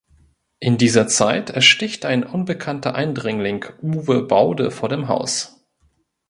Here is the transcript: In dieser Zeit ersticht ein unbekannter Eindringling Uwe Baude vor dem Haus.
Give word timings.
In 0.59 0.79
dieser 0.79 1.07
Zeit 1.07 1.51
ersticht 1.51 2.05
ein 2.07 2.23
unbekannter 2.23 2.95
Eindringling 2.95 3.65
Uwe 3.83 4.23
Baude 4.23 4.71
vor 4.71 4.89
dem 4.89 5.07
Haus. 5.09 5.63